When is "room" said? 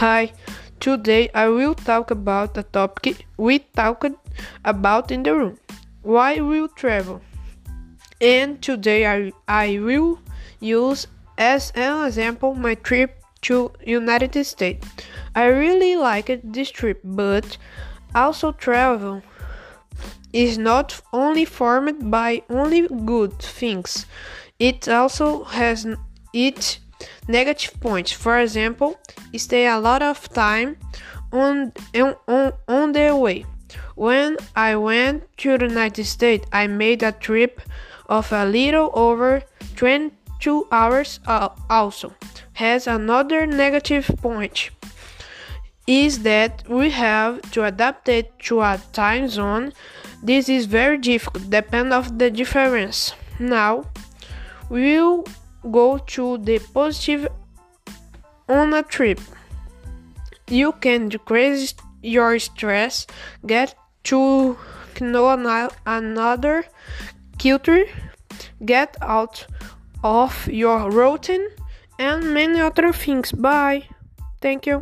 5.34-5.58